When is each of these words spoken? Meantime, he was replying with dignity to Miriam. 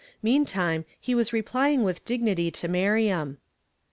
Meantime, 0.23 0.83
he 0.99 1.13
was 1.13 1.31
replying 1.31 1.83
with 1.83 2.03
dignity 2.05 2.49
to 2.49 2.67
Miriam. 2.67 3.37